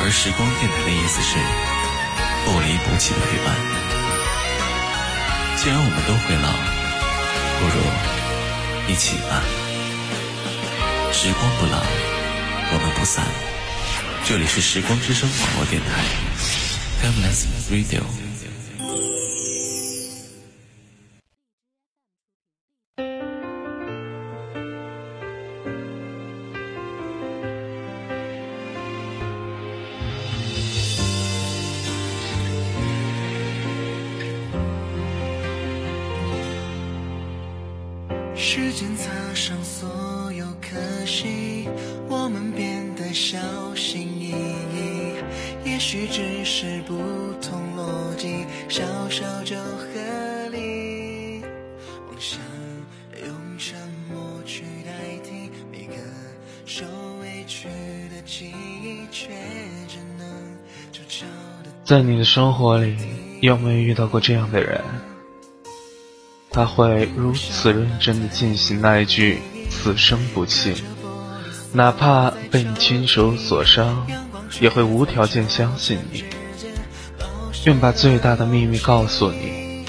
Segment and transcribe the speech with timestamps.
[0.00, 1.36] 而时光电台的意思是
[2.44, 3.54] 不离不弃的陪伴。
[5.56, 6.48] 既然我们都会老，
[7.58, 7.76] 不如
[8.92, 9.42] 一起吧。
[11.12, 11.82] 时光不老，
[12.72, 13.24] 我们不散。
[14.24, 15.88] 这里是时光之声广播电台
[17.02, 18.27] ，Timeless Radio。
[38.50, 41.68] 时间擦上所有可惜，
[42.08, 43.38] 我们变得小
[43.74, 45.68] 心翼翼。
[45.68, 46.94] 也许只是不
[47.42, 51.42] 同逻辑，小小就合理。
[52.08, 52.40] 妄想
[53.20, 53.76] 用沉
[54.10, 54.92] 默去代
[55.22, 55.96] 替每个
[56.64, 56.86] 受
[57.20, 57.68] 委屈
[58.08, 58.46] 的记
[58.82, 59.28] 忆，却
[59.86, 60.26] 只能
[60.90, 61.26] 悄悄
[61.62, 61.70] 地。
[61.84, 62.96] 在你的生活里，
[63.42, 64.82] 有没有遇到过这样的人？
[66.58, 69.38] 他会如此认真地进行那一句
[69.70, 70.74] “此生不弃”，
[71.70, 74.04] 哪怕被你亲手所伤，
[74.58, 76.24] 也会无条件相信你，
[77.64, 79.84] 愿把最大的秘密告诉你，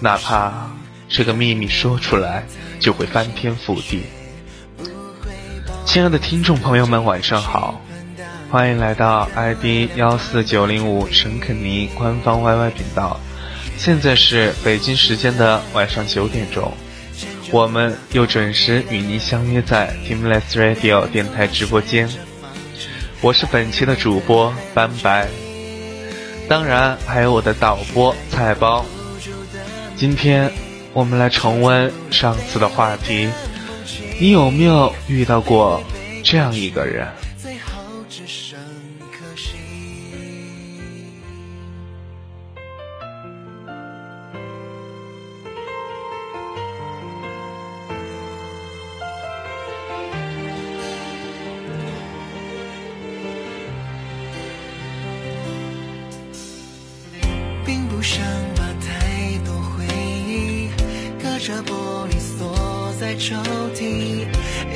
[0.00, 0.70] 哪怕
[1.06, 2.46] 这个秘密说出来
[2.80, 4.04] 就会翻天覆地。
[5.84, 7.78] 亲爱的听众朋友们，晚上好，
[8.50, 13.20] 欢迎来到 ID 幺四九零五沈肯尼官方 YY 频道。
[13.76, 16.72] 现在是北京时间的晚上九点钟，
[17.52, 22.08] 我们又准时与您相约在 Teamless Radio 电台直播间。
[23.20, 25.28] 我是本期的主播斑白，
[26.48, 28.84] 当然还有我的导播菜包。
[29.94, 30.50] 今天
[30.92, 33.28] 我们来重温上次的话题，
[34.18, 35.82] 你有没有遇到过
[36.24, 37.06] 这样一个人？
[58.06, 58.22] 想
[58.54, 59.84] 把太多回
[60.28, 60.70] 忆
[61.20, 63.34] 隔着玻璃锁在抽
[63.74, 64.24] 屉，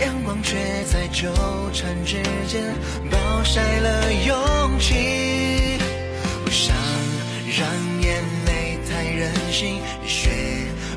[0.00, 0.56] 阳光却
[0.90, 1.30] 在纠
[1.72, 2.16] 缠之
[2.48, 2.74] 间
[3.08, 5.78] 暴晒了勇气。
[6.44, 6.74] 不想
[7.56, 10.28] 让眼泪太任性，学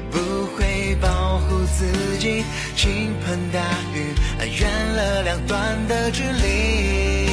[0.10, 0.18] 不
[0.58, 2.44] 会保护自己，
[2.76, 3.60] 倾盆大
[3.94, 4.16] 雨
[4.60, 7.28] 圆了两端的距离。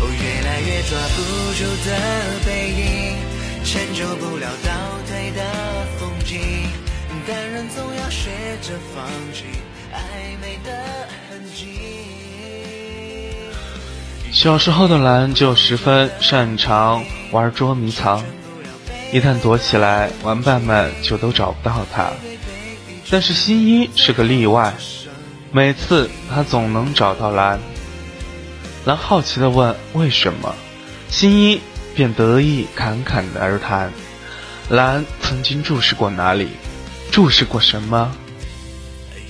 [0.00, 1.16] 哦，越来越抓不
[1.54, 1.96] 住的
[2.44, 3.27] 背影。
[3.70, 4.70] 迁就不了倒
[5.06, 5.42] 退的
[5.98, 6.40] 风景，
[7.26, 8.30] 但人总要学
[8.62, 9.04] 着放
[9.34, 9.44] 弃
[9.92, 9.98] 暧
[10.40, 10.72] 昧的
[11.28, 11.66] 痕迹。
[14.32, 18.24] 小时候的蓝就十分擅长玩捉迷藏，
[19.12, 22.10] 一旦躲起来，玩伴们就都找不到他。
[23.10, 24.72] 但是新一是个例外，
[25.52, 27.60] 每次他总能找到蓝。
[28.86, 30.54] 蓝好奇的问：“为什么？”
[31.12, 31.60] 新一。
[31.98, 33.90] 便得意侃侃而谈，
[34.70, 36.50] 兰曾经注视过哪里，
[37.10, 38.12] 注视过什么，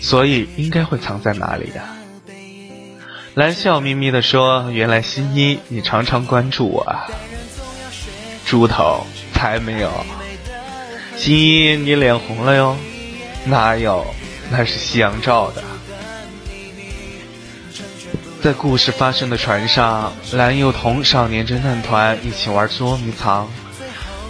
[0.03, 1.97] 所以应该会藏在哪里呀？
[3.32, 7.09] 兰笑眯眯地说：“原来新一你常常关注我啊。”
[8.44, 9.91] 猪头才没有，
[11.17, 12.76] 新一你脸红了哟，
[13.47, 14.05] 哪有？
[14.50, 15.65] 那是夕阳照的。
[18.40, 23.49] 在故事发生的船上，蓝又同少年侦探团一起玩捉迷藏，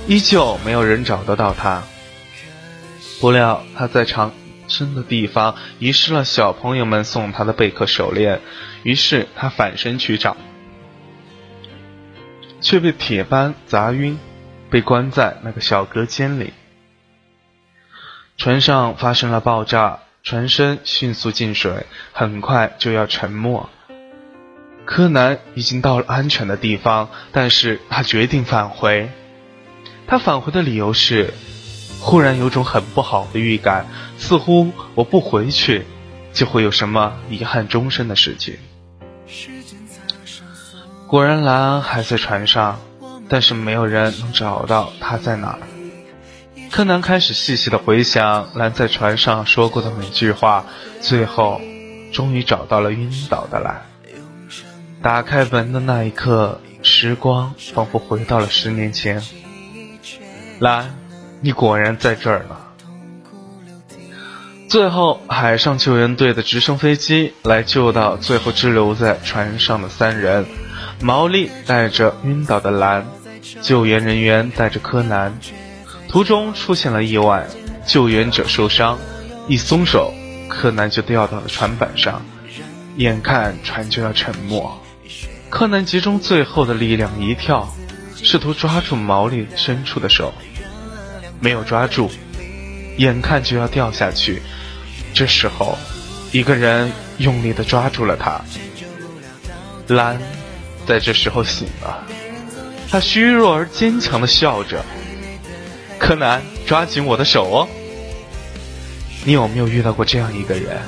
[0.06, 1.82] 依旧没有人找得到他。
[3.20, 4.32] 不料他在藏
[4.66, 8.40] 身的地方遗失了小朋友们送他的贝壳手链，
[8.82, 10.38] 于是他反身去找。
[12.62, 14.18] 却被铁斑砸晕，
[14.70, 16.54] 被关在那个小隔间里。
[18.38, 23.68] 船上发生了爆炸，船身迅速进水，很快就要沉没。
[24.88, 29.10] 柯南已经到了安全的地方，但是他决定返回。
[30.06, 31.34] 他返回的理由是，
[32.00, 33.86] 忽然有种很不好的预感，
[34.16, 35.84] 似乎我不回去，
[36.32, 38.56] 就会有什么遗憾终身的事情。
[41.06, 42.80] 果然，蓝还在船上，
[43.28, 45.58] 但是没有人能找到他在哪。
[46.70, 50.64] 柯南开始细细的回想蓝在船上说过的每句话，
[51.02, 51.60] 最后，
[52.10, 53.84] 终于找到了晕倒的蓝。
[55.00, 59.22] 打开门的那一刻，时光仿佛回到了十年前。
[60.58, 60.96] 蓝，
[61.40, 62.56] 你果然在这儿呢。
[64.68, 70.44] 最后，海上救援队的直升飞机来救到最后滞留在船上的三人。
[71.00, 73.06] 毛利带着晕倒的蓝，
[73.62, 75.38] 救援人员带着柯南，
[76.08, 77.46] 途中出现了意外，
[77.86, 78.98] 救援者受伤，
[79.46, 80.12] 一松手，
[80.48, 82.20] 柯南就掉到了船板上，
[82.96, 84.68] 眼看船就要沉没，
[85.50, 87.68] 柯南集中最后的力量一跳，
[88.22, 90.32] 试图抓住毛利伸出的手，
[91.40, 92.10] 没有抓住，
[92.96, 94.42] 眼看就要掉下去，
[95.14, 95.76] 这时候，
[96.32, 98.40] 一个人用力的抓住了他，
[99.88, 100.20] 兰。
[100.86, 102.02] 在这时候醒了，
[102.90, 104.82] 他虚弱而坚强的笑着。
[105.98, 107.68] 柯南，抓紧我的手哦！
[109.22, 110.80] 你有没有遇到过这样一个人？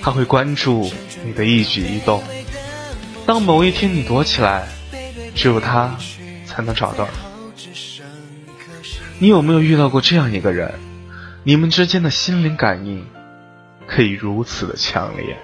[0.00, 0.88] 他会关注
[1.24, 2.22] 你的一举一动。
[3.32, 4.68] 当某一天你躲起来，
[5.34, 5.96] 只有他
[6.44, 7.64] 才能找到你。
[9.18, 10.70] 你有没有遇到过这样一个人？
[11.42, 13.06] 你们之间的心灵感应
[13.86, 15.38] 可以如此的强烈。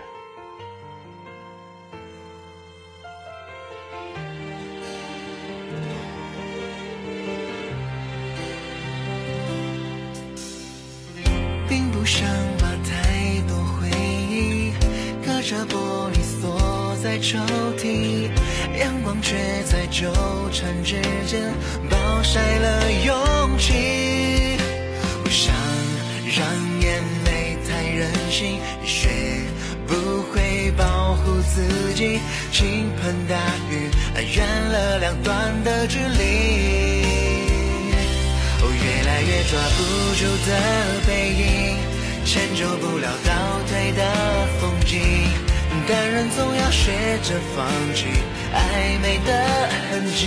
[50.19, 50.27] 痕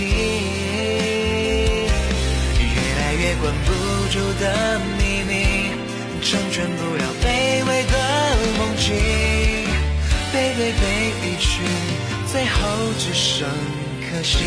[2.58, 3.68] 越来越关不
[4.10, 5.32] 住的秘密，
[6.22, 7.26] 成全不了卑
[7.68, 7.92] 微的
[8.58, 8.94] 梦境。
[10.32, 11.60] 背对背离去，
[12.26, 12.58] 最后
[12.98, 13.46] 只剩
[14.10, 14.38] 可惜。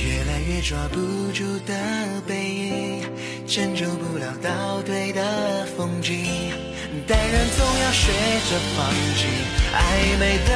[0.00, 0.98] 越来越抓不
[1.32, 1.74] 住的
[2.26, 3.02] 背影，
[3.46, 6.26] 迁就不了倒退的风景，
[7.06, 8.12] 但人总要学
[8.50, 9.26] 着放弃
[9.74, 9.76] 暧
[10.18, 10.50] 昧的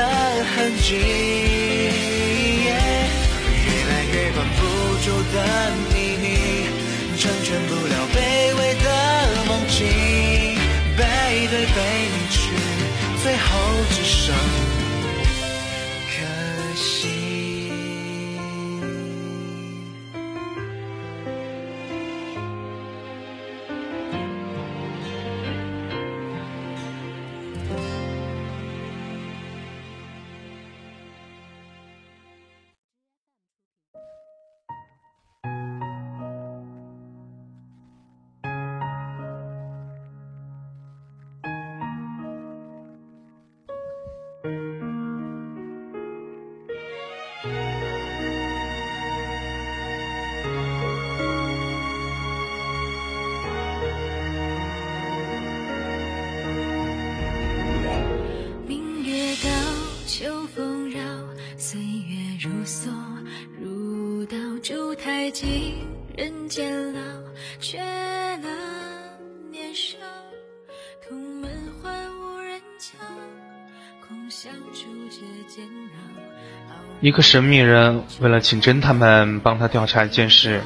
[0.55, 0.89] 痕迹。
[3.65, 4.61] 越来越关不
[5.05, 5.37] 住的
[5.89, 6.27] 秘密，
[7.19, 8.17] 成全不了卑
[8.59, 8.87] 微的
[9.47, 9.81] 梦境，
[10.97, 11.01] 背
[11.51, 11.77] 对背
[12.13, 12.41] 离去，
[13.23, 13.49] 最后
[13.91, 14.82] 只剩。
[66.15, 67.01] 人间老，
[67.59, 67.79] 却
[69.51, 69.97] 年少。
[71.09, 71.51] 同门
[71.83, 72.61] 欢无人
[74.07, 74.89] 空相处
[75.49, 76.75] 煎熬。
[77.01, 80.61] 一个神秘人为了请侦探们帮他调查一件事，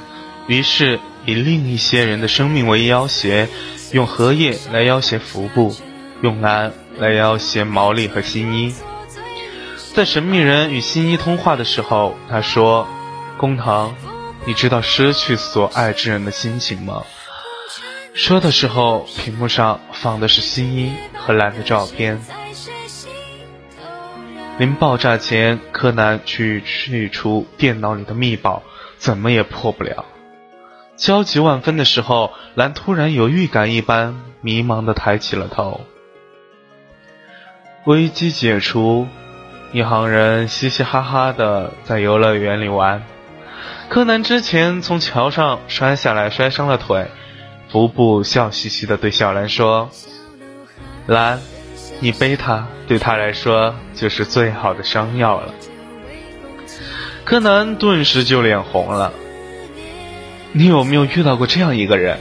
[0.49, 3.49] 于是以另一些人的生命为要挟，
[3.92, 5.76] 用荷叶来要挟服部，
[6.23, 8.75] 用蓝来要挟毛利和新一。
[9.94, 12.88] 在神秘人与新一通话的时候，他说
[13.38, 13.94] ：“工藤。”
[14.47, 17.03] 你知道失去所爱之人的心情吗？”
[18.15, 22.19] 说的时候，屏幕上放的是新一和兰的照片。
[24.59, 28.62] 临爆炸前，柯南去去除电脑里的密保，
[28.97, 30.07] 怎么也破不了。
[30.97, 35.83] 焦急万分的时候，兰突然有预感一般，迷茫的抬起了头。
[37.85, 39.07] 危机解除，
[39.73, 43.03] 一行人嘻嘻哈哈的在游乐园里玩。
[43.88, 47.06] 柯南之前从桥上摔下来，摔伤了腿。
[47.68, 49.90] 福布笑嘻嘻的对小兰说
[51.06, 51.40] ：“兰，
[52.00, 55.54] 你背他，对他来说就是最好的伤药了。”
[57.25, 59.12] 柯南顿时就脸红了。
[60.52, 62.18] 你有没有遇到过这样一个人？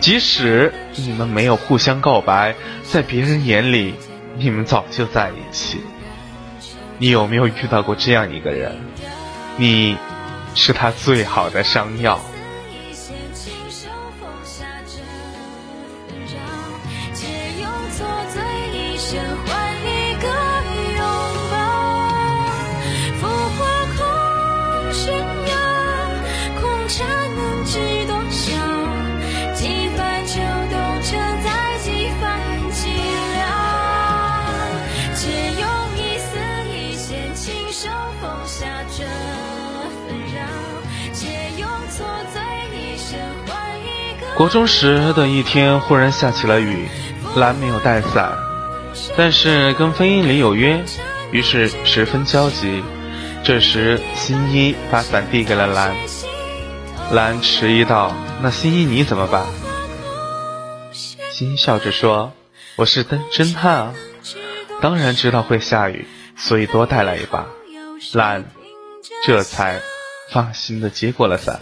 [0.00, 3.94] 即使你们没有互相告白，在别人眼里，
[4.36, 5.80] 你们早就在一起。
[6.98, 8.78] 你有没有遇到过这样一个人？
[9.56, 9.96] 你，
[10.56, 12.18] 是他最好的伤药。
[44.36, 46.86] 国中时的一天，忽然下起了雨，
[47.36, 48.36] 兰没有带伞，
[49.16, 50.84] 但是跟飞鹰里有约，
[51.32, 52.84] 于是十分焦急。
[53.42, 55.94] 这时，新一把伞递给了兰，
[57.12, 59.46] 兰迟疑道：“那新一你怎么办？”
[61.32, 62.32] 新一笑着说
[62.76, 63.94] ：“我是侦侦探啊，
[64.82, 67.46] 当然知道会下雨，所以多带来一把。”
[68.12, 68.44] 兰
[69.24, 69.80] 这才
[70.30, 71.60] 放心的接过了伞。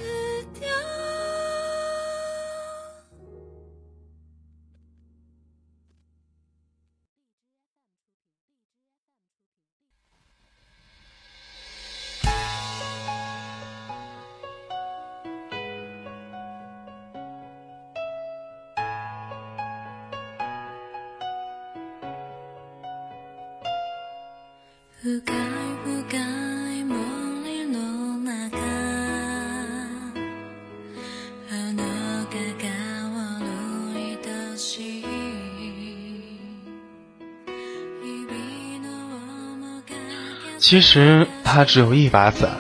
[40.66, 42.52] 其实他只有一把伞。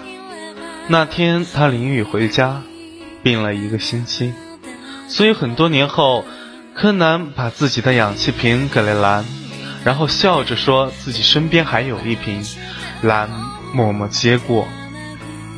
[0.88, 2.60] 那天他淋雨回家，
[3.22, 4.34] 病了一个星期，
[5.08, 6.26] 所以很多年后，
[6.74, 9.24] 柯南把自己的氧气瓶给了兰。
[9.84, 12.44] 然后笑着说自己身边还有一瓶，
[13.00, 13.30] 兰
[13.72, 14.68] 默默接过。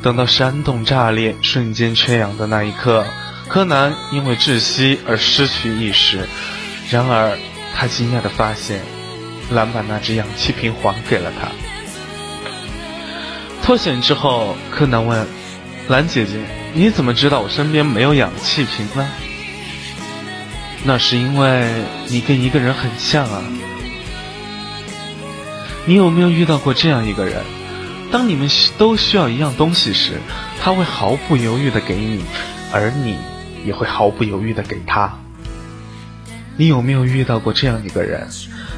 [0.01, 3.05] 等到山洞炸裂、瞬间缺氧的那一刻，
[3.49, 6.21] 柯南因为窒息而失去意识。
[6.91, 7.37] 然而
[7.75, 8.83] 他惊讶地发现，
[9.51, 11.49] 兰把那只氧气瓶还给了他。
[13.67, 15.27] 脱险之后，柯南问
[15.89, 16.39] 兰姐姐
[16.73, 19.11] ：“你怎么知道我身边没有氧气瓶呢？”
[20.87, 21.69] 那是因为
[22.07, 23.43] 你跟一个人很像啊。
[25.85, 27.43] 你有没有遇到过这样一个人？
[28.13, 30.21] 当你们都需要一样东西时，
[30.63, 32.25] 他会毫不犹豫的给你，
[32.73, 33.17] 而你
[33.65, 35.13] 也会毫不犹豫的给他。
[36.57, 38.29] 你有没有遇到过这样一个人？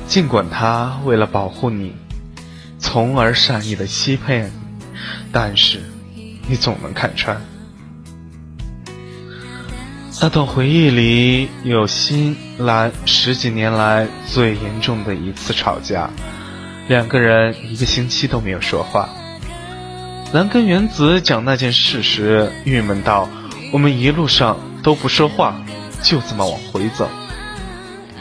[0.07, 1.95] 尽管他为了保护你，
[2.79, 4.68] 从而善意的欺骗你，
[5.33, 5.81] 但是
[6.49, 7.41] 你总能看穿。
[10.21, 16.11] 那段回忆里有新兰十几年来最严重的一次吵架。
[16.89, 19.09] 两个人一个星期都没有说话。
[20.33, 23.29] 兰跟原子讲那件事时，郁闷道
[23.73, 25.61] ：“我们一路上都不说话，
[26.03, 27.09] 就这么往回走。”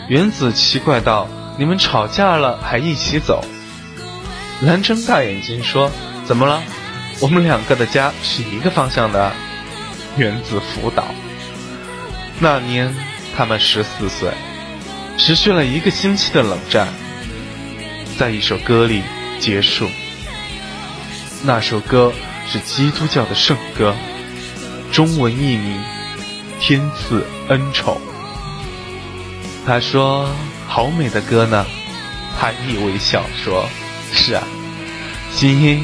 [0.07, 3.43] 原子奇怪道：“你们吵架了还一起走？”
[4.61, 5.91] 兰睁大眼睛说
[6.27, 6.61] ：“怎么了？
[7.21, 9.31] 我们两个的家是一个方向的。”
[10.17, 11.05] 原子辅导。
[12.39, 12.93] 那年
[13.35, 14.31] 他们十四岁，
[15.17, 16.87] 持续了一个星期的冷战。
[18.17, 19.03] 在一首歌里
[19.39, 19.87] 结束。
[21.43, 22.11] 那首歌
[22.47, 23.95] 是基督教的圣歌，
[24.91, 25.79] 中文译名
[26.59, 27.95] 《天赐恩宠》。
[29.65, 30.27] 他说
[30.67, 31.65] ：“好美的歌呢。”
[32.39, 33.69] 他亦微笑说
[34.11, 34.43] ：“是啊，
[35.31, 35.83] 新一，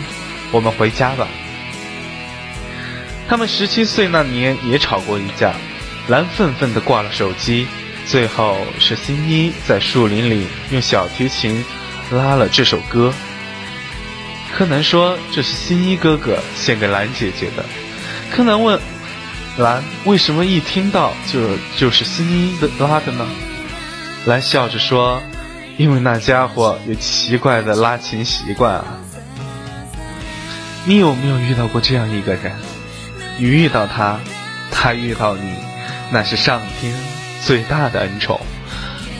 [0.53, 1.27] 我们回家吧。”
[3.27, 5.53] 他们十七岁那年也吵过一架，
[6.07, 7.67] 蓝愤愤地挂了手机。
[8.05, 11.65] 最后是新一在树林里用小提琴。
[12.11, 13.11] 拉了这首歌，
[14.53, 17.63] 柯南说：“这是新一哥哥献给兰姐姐的。”
[18.29, 18.79] 柯南问
[19.57, 21.39] ：“蓝为什么一听到就
[21.75, 23.25] 就是新一的拉的呢？
[24.25, 25.23] 蓝笑着说
[25.77, 28.99] ：“因为那家伙有奇怪的拉琴习惯啊。”
[30.85, 32.51] 你有没有遇到过这样一个人？
[33.39, 34.19] 你遇到他，
[34.69, 35.53] 他遇到你，
[36.11, 36.93] 那是上天
[37.41, 38.39] 最大的恩宠。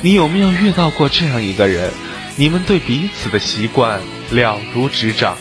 [0.02, 1.90] 你有没有遇到过这样一个人？
[2.36, 4.02] 你们对彼此的习惯
[4.32, 5.38] 了如指掌。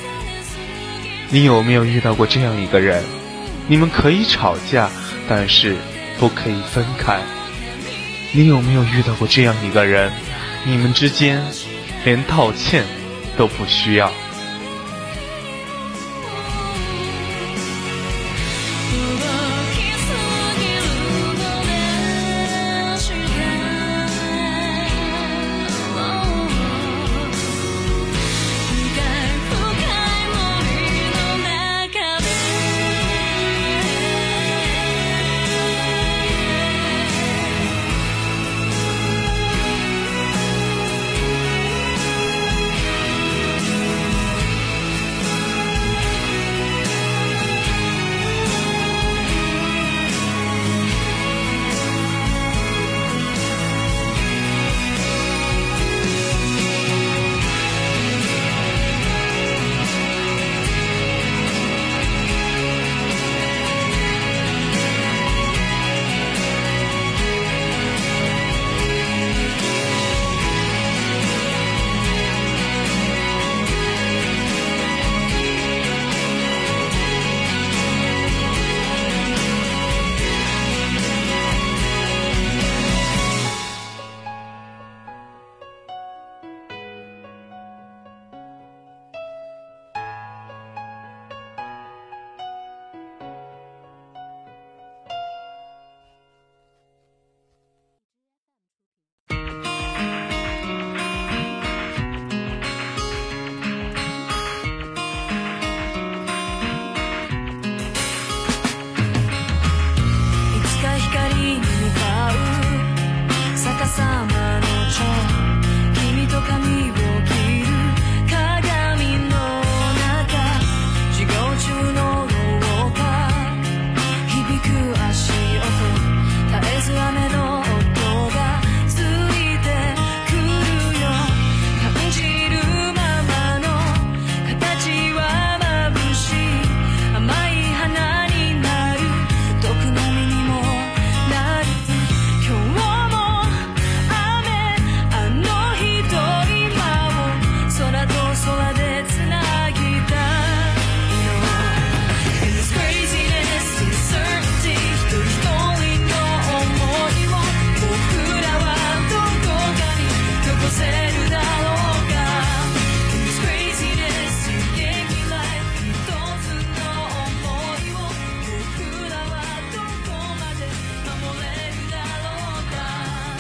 [1.30, 3.02] 你有没有遇到过这样一个人？
[3.66, 4.88] 你们可以吵架，
[5.28, 5.76] 但是
[6.18, 7.18] 不可以分开。
[8.32, 10.12] 你有没有遇到过这样一个人？
[10.64, 11.42] 你们之间
[12.04, 12.84] 连道歉
[13.36, 14.12] 都不需要。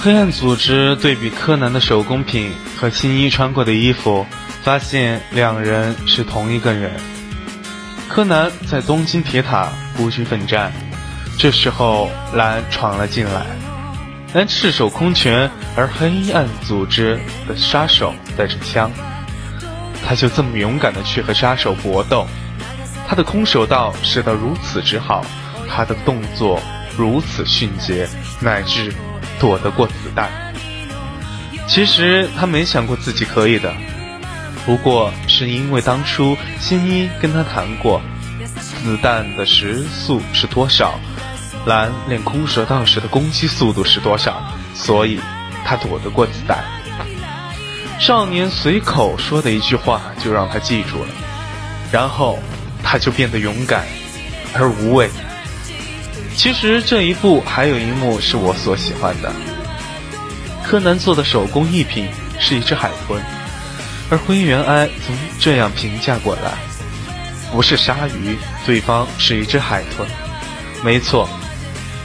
[0.04, 4.26] 黑暗组织对比柯南的手工品和新一穿过的衣服，
[4.64, 6.90] 发现两人是同一个人。
[8.08, 10.72] 柯南在东京铁塔孤军奋战，
[11.38, 13.46] 这时候蓝闯了进来，
[14.34, 18.90] 蓝赤手空拳，而黑暗组织的杀手带着枪，
[20.04, 22.26] 他就这么勇敢的去和杀手搏斗。
[23.06, 25.24] 他的空手道使得如此之好，
[25.68, 26.60] 他的动作
[26.96, 28.08] 如此迅捷，
[28.40, 28.92] 乃至。
[29.42, 30.30] 躲得过子弹，
[31.66, 33.74] 其实他没想过自己可以的，
[34.64, 38.00] 不过是因为当初新一跟他谈过，
[38.84, 40.94] 子弹的时速是多少，
[41.66, 44.40] 蓝练空手道时的攻击速度是多少，
[44.76, 45.18] 所以
[45.64, 46.62] 他躲得过子弹。
[47.98, 51.08] 少年随口说的一句话就让他记住了，
[51.90, 52.38] 然后
[52.80, 53.84] 他就变得勇敢
[54.54, 55.10] 而无畏。
[56.36, 59.32] 其实这一部还有一幕是我所喜欢的。
[60.64, 63.22] 柯南做的手工艺品是一只海豚，
[64.10, 66.52] 而灰原哀曾这样评价过来：
[67.52, 70.08] 不是鲨鱼，对方是一只海豚。
[70.82, 71.28] 没错，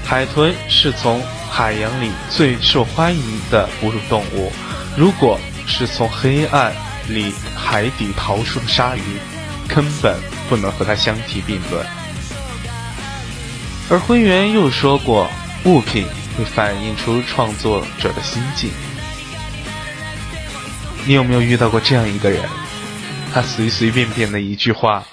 [0.05, 4.51] 海豚是从海洋里最受欢迎的哺乳动物。
[4.95, 6.73] 如果是从黑暗
[7.07, 9.01] 里海底逃出的鲨鱼，
[9.67, 10.15] 根本
[10.49, 11.85] 不能和它相提并论。
[13.89, 15.29] 而灰原又说过，
[15.63, 16.05] 物品
[16.37, 18.69] 会反映出创作者的心境。
[21.05, 22.41] 你有没有遇到过这样一个人？
[23.33, 25.05] 他随随便便的一句话，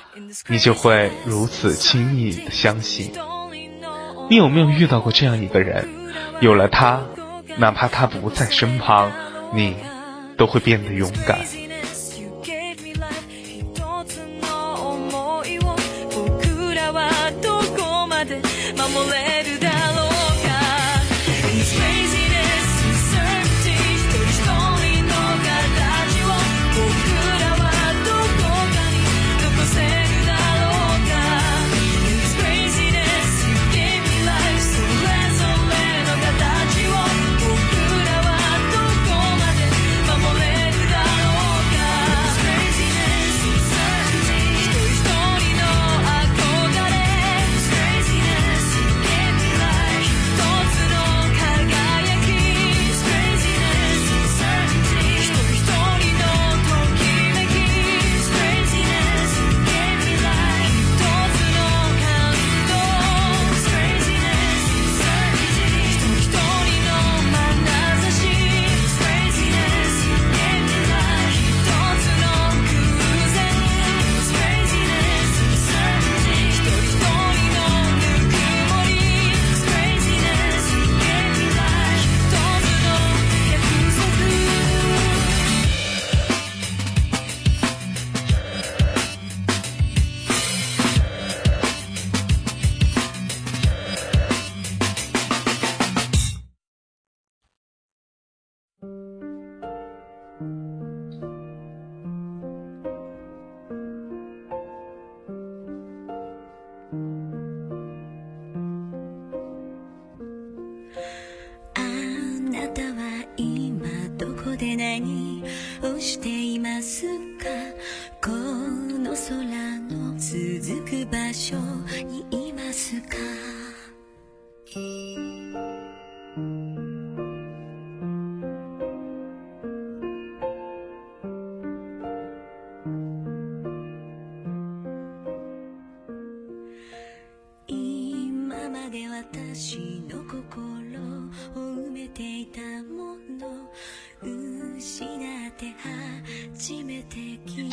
[0.49, 3.13] 你就会如此轻易的相信。
[4.29, 5.89] 你有没有遇到过这样一个人？
[6.41, 7.01] 有了他，
[7.57, 9.13] 哪怕他不在身旁，
[9.55, 9.77] 你
[10.37, 11.39] 都会变得勇敢。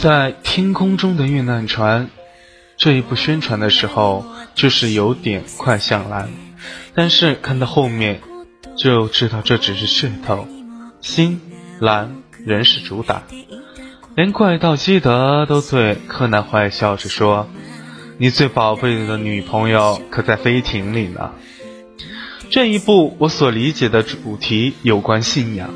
[0.02, 2.10] 在天空中的遇难船，
[2.76, 6.28] 这一部宣传的时候就是有点快向蓝，
[6.96, 8.20] 但是看到后面
[8.76, 10.48] 就知道这只是噱头。
[11.02, 11.40] 星
[11.80, 13.22] 蓝仍是主打，
[14.16, 17.48] 连怪盗基德都对柯南坏笑着说
[18.18, 21.30] ：“你最宝贝的女朋友可在飞艇里呢。”
[22.50, 25.70] 这一部我所理解的主题有关信仰。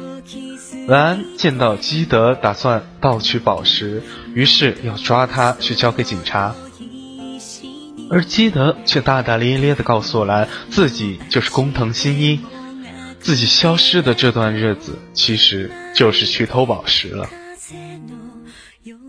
[0.87, 6.53] 兰见到基德打算盗取宝石，于是要抓他去交给警察，
[8.11, 12.39] 而基德却大大咧咧地告诉兰，自己就是工藤新一，
[13.19, 17.27] 自己消失的这段日子其实就是去偷宝石了，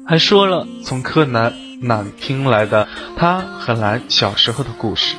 [0.06, 5.14] 还说了从柯南那听来的他和兰小时候的故事。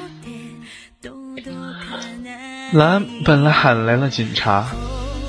[2.73, 4.67] 兰本来喊来了警察。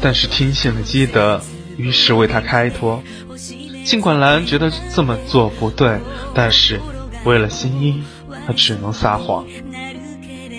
[0.00, 1.40] 但是听信了基德，
[1.76, 3.02] 于是为他开脱。
[3.84, 5.98] 尽管兰觉得这么做不对，
[6.34, 6.80] 但是
[7.24, 8.02] 为了新一，
[8.46, 9.46] 他只能撒谎。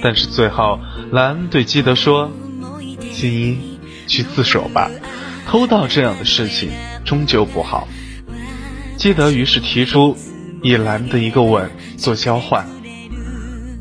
[0.01, 0.79] 但是最后，
[1.11, 2.31] 兰对基德说
[3.11, 4.89] ：“新一，去自首吧，
[5.45, 6.71] 偷盗这样的事情
[7.05, 7.87] 终究不好。”
[8.97, 10.17] 基德于是提出
[10.63, 12.65] 以兰的一个吻做交换，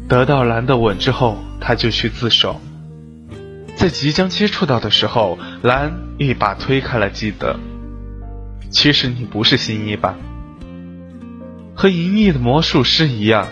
[0.08, 2.60] 得到兰的吻之后，他就去自首。
[3.78, 7.54] 在即将接触到的时候，兰一把推开了基德。
[8.70, 10.16] 其实你不是新一吧？
[11.76, 13.46] 和银翼的魔术师一样，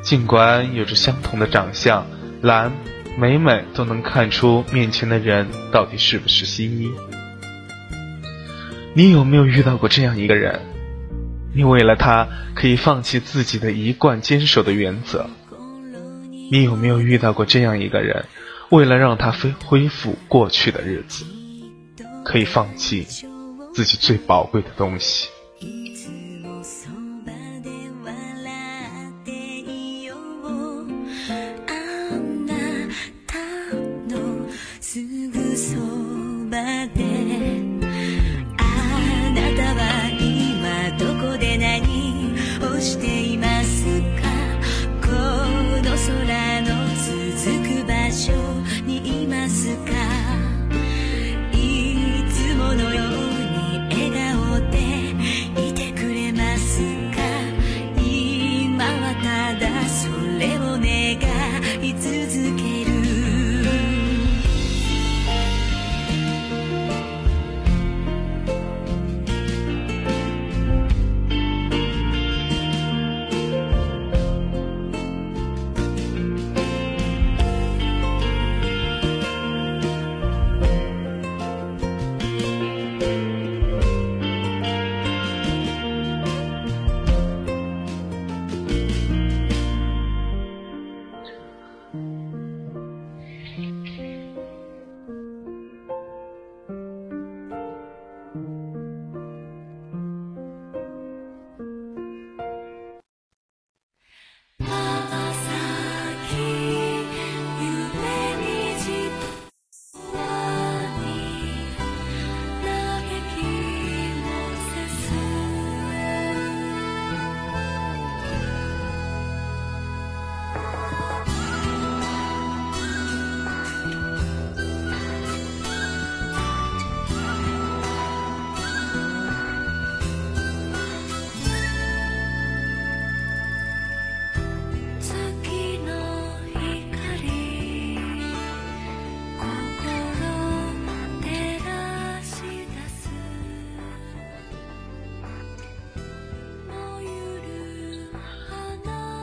[0.00, 2.06] 尽管有着相同的长相，
[2.40, 2.70] 兰
[3.18, 6.88] 每每都能看出面前的人到底是不是新一。
[8.94, 10.60] 你有没有遇到过这样一个人？
[11.52, 15.28] 你为了他可以放弃自己的一贯坚守的原则？
[16.52, 18.24] 你有没有遇到过这样一个人？
[18.74, 21.24] 为了让他恢恢复过去的日子，
[22.24, 23.06] 可以放弃
[23.72, 25.28] 自己最宝贵的东西。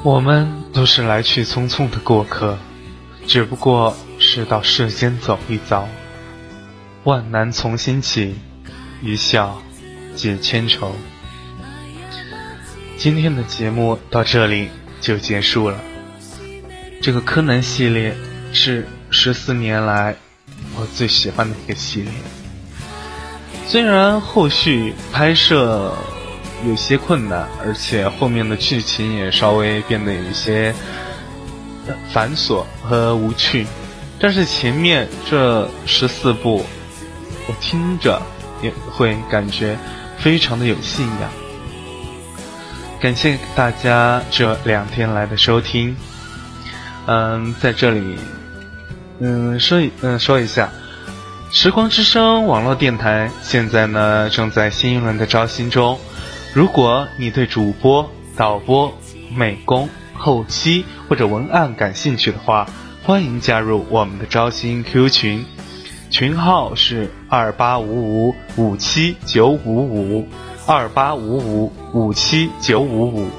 [0.03, 2.57] 我们都是来去匆匆的过客，
[3.27, 5.87] 只不过是到世间走一遭。
[7.03, 8.33] 万难从心起，
[9.03, 9.61] 一笑
[10.15, 10.95] 解千愁。
[12.97, 15.79] 今天的节目到这里就结束了。
[16.99, 18.15] 这个柯南系列
[18.53, 20.15] 是十四年来
[20.75, 22.11] 我最喜欢的一个系列，
[23.67, 25.93] 虽然后续拍摄。
[26.67, 30.73] 有些困难，而且后面的剧情也稍微变得有一些
[32.11, 33.65] 繁琐和无趣，
[34.19, 36.63] 但是前面这十四部，
[37.47, 38.21] 我听着
[38.61, 39.75] 也会感觉
[40.19, 41.31] 非常的有信仰。
[42.99, 45.95] 感谢大家这两天来的收听，
[47.07, 48.15] 嗯，在这里，
[49.19, 50.69] 嗯，说一嗯说一下，
[51.51, 55.99] 时光之声网络电台现在呢正在新一轮的招新中。
[56.53, 58.93] 如果你对主播、导播、
[59.33, 62.67] 美工、后期或者文案感兴趣的话，
[63.03, 65.45] 欢迎加入我们的招新 QQ 群，
[66.09, 70.27] 群号是二八五五五七九五五
[70.67, 73.29] 二八五五五七九五五，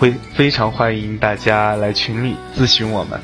[0.00, 3.20] 会非常欢迎大家来群里咨询我们。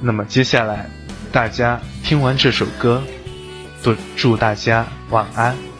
[0.00, 0.88] 那么接下来，
[1.30, 3.02] 大家听完这首歌，
[3.82, 5.71] 都祝大家晚安。